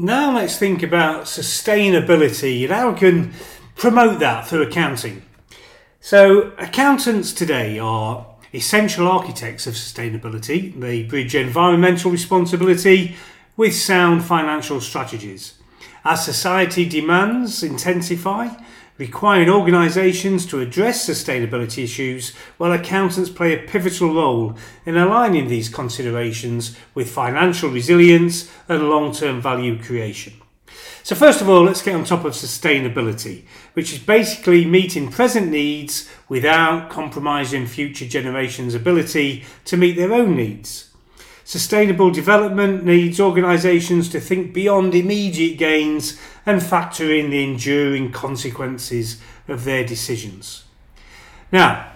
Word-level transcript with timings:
Now 0.00 0.36
let's 0.36 0.56
think 0.56 0.84
about 0.84 1.24
sustainability 1.24 2.62
and 2.62 2.72
how 2.72 2.92
we 2.92 2.98
can 3.00 3.32
promote 3.74 4.20
that 4.20 4.46
through 4.46 4.62
accounting. 4.62 5.22
So, 6.00 6.52
accountants 6.56 7.32
today 7.32 7.80
are 7.80 8.24
essential 8.54 9.08
architects 9.08 9.66
of 9.66 9.74
sustainability. 9.74 10.72
They 10.78 11.02
bridge 11.02 11.34
environmental 11.34 12.12
responsibility 12.12 13.16
with 13.56 13.74
sound 13.74 14.24
financial 14.24 14.80
strategies. 14.80 15.54
As 16.04 16.24
society 16.24 16.88
demands 16.88 17.64
intensify, 17.64 18.50
requiring 18.98 19.48
organisations 19.48 20.44
to 20.46 20.60
address 20.60 21.08
sustainability 21.08 21.84
issues, 21.84 22.34
while 22.58 22.72
accountants 22.72 23.30
play 23.30 23.54
a 23.54 23.66
pivotal 23.68 24.12
role 24.12 24.56
in 24.84 24.96
aligning 24.96 25.48
these 25.48 25.68
considerations 25.68 26.76
with 26.94 27.10
financial 27.10 27.70
resilience 27.70 28.50
and 28.68 28.90
long 28.90 29.12
term 29.12 29.40
value 29.40 29.80
creation. 29.80 30.32
So, 31.04 31.14
first 31.14 31.40
of 31.40 31.48
all, 31.48 31.62
let's 31.62 31.80
get 31.80 31.94
on 31.94 32.04
top 32.04 32.26
of 32.26 32.34
sustainability, 32.34 33.44
which 33.72 33.94
is 33.94 33.98
basically 33.98 34.66
meeting 34.66 35.10
present 35.10 35.48
needs 35.48 36.10
without 36.28 36.90
compromising 36.90 37.66
future 37.66 38.06
generations' 38.06 38.74
ability 38.74 39.46
to 39.64 39.76
meet 39.78 39.96
their 39.96 40.12
own 40.12 40.36
needs. 40.36 40.87
Sustainable 41.48 42.10
development 42.10 42.84
needs 42.84 43.18
organisations 43.18 44.10
to 44.10 44.20
think 44.20 44.52
beyond 44.52 44.94
immediate 44.94 45.56
gains 45.56 46.20
and 46.44 46.62
factor 46.62 47.10
in 47.10 47.30
the 47.30 47.42
enduring 47.42 48.12
consequences 48.12 49.18
of 49.48 49.64
their 49.64 49.82
decisions. 49.82 50.64
Now, 51.50 51.90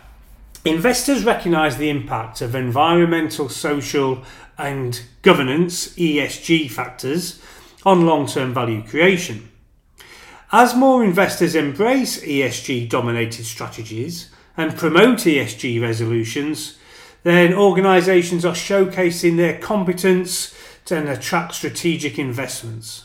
investors 0.65 1.27
recognise 1.27 1.77
the 1.77 1.91
impact 1.91 2.41
of 2.41 2.55
environmental, 2.55 3.51
social, 3.51 4.23
and 4.56 5.02
governance 5.20 5.89
ESG 5.97 6.70
factors 6.70 7.39
on 7.84 8.06
long 8.06 8.27
term 8.27 8.55
value 8.55 8.83
creation. 8.83 9.50
As 10.50 10.75
more 10.75 11.05
investors 11.05 11.55
embrace 11.55 12.25
ESG 12.25 12.89
dominated 12.89 13.44
strategies 13.44 14.31
and 14.56 14.78
promote 14.78 15.19
ESG 15.19 15.78
resolutions, 15.78 16.78
then 17.23 17.55
organisations 17.55 18.45
are 18.45 18.55
showcasing 18.55 19.37
their 19.37 19.59
competence 19.59 20.55
to 20.87 21.11
attract 21.11 21.55
strategic 21.55 22.19
investments. 22.19 23.05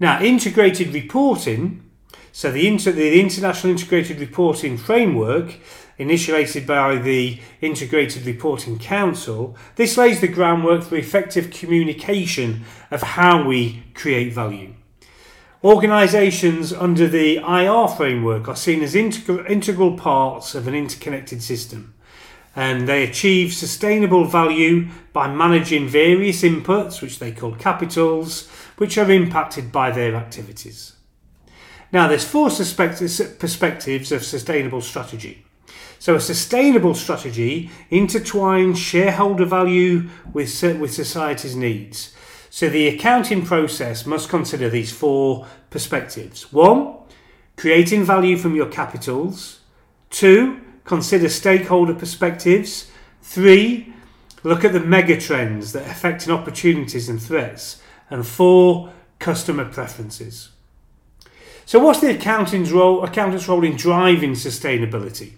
Now, 0.00 0.20
integrated 0.20 0.92
reporting, 0.92 1.88
so 2.32 2.50
the, 2.50 2.66
inter- 2.66 2.92
the 2.92 3.20
International 3.20 3.72
Integrated 3.72 4.20
Reporting 4.20 4.76
Framework, 4.76 5.54
initiated 5.98 6.66
by 6.66 6.96
the 6.96 7.40
Integrated 7.60 8.24
Reporting 8.24 8.78
Council, 8.78 9.56
this 9.76 9.96
lays 9.96 10.20
the 10.20 10.28
groundwork 10.28 10.84
for 10.84 10.96
effective 10.96 11.50
communication 11.50 12.64
of 12.90 13.02
how 13.02 13.46
we 13.46 13.82
create 13.94 14.32
value. 14.32 14.74
Organisations 15.64 16.72
under 16.72 17.08
the 17.08 17.38
IR 17.38 17.88
framework 17.88 18.46
are 18.46 18.54
seen 18.54 18.80
as 18.82 18.94
integ- 18.94 19.50
integral 19.50 19.96
parts 19.96 20.54
of 20.54 20.68
an 20.68 20.74
interconnected 20.74 21.42
system 21.42 21.94
and 22.56 22.88
they 22.88 23.04
achieve 23.04 23.52
sustainable 23.52 24.24
value 24.24 24.88
by 25.12 25.32
managing 25.32 25.88
various 25.88 26.42
inputs, 26.42 27.00
which 27.00 27.18
they 27.18 27.32
call 27.32 27.52
capitals, 27.52 28.48
which 28.78 28.98
are 28.98 29.10
impacted 29.10 29.70
by 29.70 29.90
their 29.90 30.14
activities. 30.16 30.94
Now, 31.92 32.08
there's 32.08 32.24
four 32.24 32.50
perspectives 32.50 34.12
of 34.12 34.24
sustainable 34.24 34.80
strategy. 34.80 35.44
So, 35.98 36.14
a 36.14 36.20
sustainable 36.20 36.94
strategy 36.94 37.70
intertwines 37.90 38.76
shareholder 38.76 39.44
value 39.44 40.08
with, 40.32 40.62
with 40.62 40.92
society's 40.92 41.56
needs. 41.56 42.14
So, 42.50 42.68
the 42.68 42.88
accounting 42.88 43.44
process 43.44 44.06
must 44.06 44.28
consider 44.28 44.68
these 44.68 44.92
four 44.92 45.46
perspectives. 45.70 46.52
One, 46.52 46.94
creating 47.56 48.04
value 48.04 48.36
from 48.36 48.54
your 48.54 48.66
capitals. 48.66 49.60
Two, 50.10 50.60
Consider 50.88 51.28
stakeholder 51.28 51.92
perspectives. 51.92 52.90
Three, 53.20 53.92
look 54.42 54.64
at 54.64 54.72
the 54.72 54.80
mega 54.80 55.20
trends 55.20 55.72
that 55.72 55.86
are 55.86 55.90
affecting 55.90 56.32
opportunities 56.32 57.10
and 57.10 57.22
threats. 57.22 57.82
And 58.08 58.26
four, 58.26 58.90
customer 59.18 59.66
preferences. 59.66 60.48
So, 61.66 61.78
what's 61.78 62.00
the 62.00 62.14
accountant's 62.14 62.70
role, 62.70 63.04
accountant's 63.04 63.46
role 63.48 63.64
in 63.64 63.76
driving 63.76 64.32
sustainability? 64.32 65.32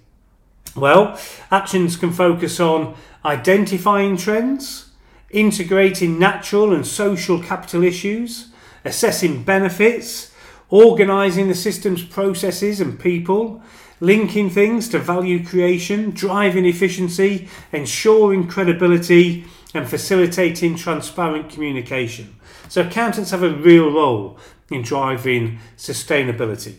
Well, 0.76 1.18
actions 1.50 1.96
can 1.96 2.12
focus 2.12 2.60
on 2.60 2.94
identifying 3.24 4.16
trends, 4.18 4.90
integrating 5.30 6.16
natural 6.16 6.72
and 6.72 6.86
social 6.86 7.42
capital 7.42 7.82
issues, 7.82 8.52
assessing 8.84 9.42
benefits, 9.42 10.29
organising 10.70 11.48
the 11.48 11.54
system's 11.54 12.02
processes 12.02 12.80
and 12.80 12.98
people, 12.98 13.62
linking 14.00 14.48
things 14.48 14.88
to 14.88 14.98
value 14.98 15.44
creation, 15.44 16.10
driving 16.10 16.64
efficiency, 16.64 17.48
ensuring 17.72 18.48
credibility, 18.48 19.44
and 19.74 19.88
facilitating 19.88 20.76
transparent 20.76 21.50
communication. 21.50 22.34
So, 22.68 22.82
accountants 22.82 23.30
have 23.30 23.42
a 23.42 23.50
real 23.50 23.90
role 23.90 24.38
in 24.70 24.82
driving 24.82 25.58
sustainability. 25.76 26.76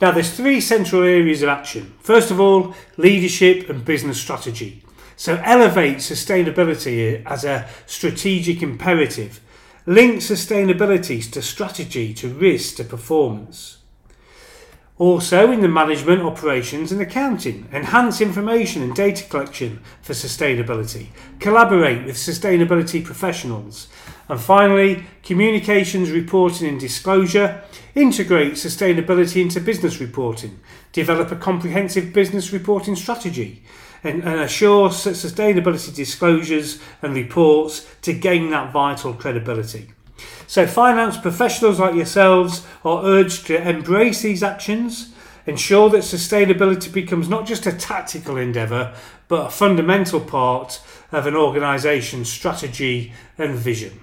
Now, 0.00 0.10
there's 0.10 0.32
three 0.34 0.60
central 0.60 1.02
areas 1.02 1.42
of 1.42 1.48
action. 1.48 1.94
First 2.00 2.30
of 2.30 2.40
all, 2.40 2.74
leadership 2.96 3.70
and 3.70 3.84
business 3.84 4.20
strategy. 4.20 4.82
So, 5.16 5.40
elevate 5.42 5.98
sustainability 5.98 7.24
as 7.24 7.44
a 7.44 7.68
strategic 7.86 8.62
imperative. 8.62 9.40
Link 9.88 10.16
sustainability 10.16 11.30
to 11.30 11.40
strategy, 11.40 12.12
to 12.12 12.28
risk, 12.28 12.74
to 12.74 12.82
performance. 12.82 13.78
Also, 14.98 15.52
in 15.52 15.60
the 15.60 15.68
management, 15.68 16.22
operations, 16.22 16.90
and 16.90 17.00
accounting, 17.00 17.68
enhance 17.72 18.20
information 18.20 18.82
and 18.82 18.96
data 18.96 19.22
collection 19.28 19.78
for 20.02 20.12
sustainability, 20.12 21.06
collaborate 21.38 22.04
with 22.04 22.16
sustainability 22.16 23.04
professionals, 23.04 23.86
and 24.28 24.40
finally, 24.40 25.04
communications, 25.22 26.10
reporting, 26.10 26.66
and 26.66 26.80
disclosure, 26.80 27.62
integrate 27.94 28.54
sustainability 28.54 29.40
into 29.40 29.60
business 29.60 30.00
reporting, 30.00 30.58
develop 30.90 31.30
a 31.30 31.36
comprehensive 31.36 32.12
business 32.12 32.52
reporting 32.52 32.96
strategy, 32.96 33.62
and, 34.06 34.22
and 34.22 34.40
assure 34.40 34.88
sustainability 34.90 35.94
disclosures 35.94 36.78
and 37.02 37.14
reports 37.14 37.86
to 38.02 38.12
gain 38.12 38.50
that 38.50 38.72
vital 38.72 39.12
credibility. 39.12 39.90
So, 40.46 40.66
finance 40.66 41.16
professionals 41.18 41.80
like 41.80 41.94
yourselves 41.94 42.64
are 42.84 43.04
urged 43.04 43.46
to 43.48 43.68
embrace 43.68 44.22
these 44.22 44.42
actions, 44.42 45.12
ensure 45.44 45.90
that 45.90 46.02
sustainability 46.02 46.92
becomes 46.92 47.28
not 47.28 47.46
just 47.46 47.66
a 47.66 47.72
tactical 47.72 48.36
endeavour, 48.36 48.94
but 49.28 49.48
a 49.48 49.50
fundamental 49.50 50.20
part 50.20 50.80
of 51.10 51.26
an 51.26 51.34
organisation's 51.34 52.30
strategy 52.30 53.12
and 53.36 53.56
vision. 53.56 54.00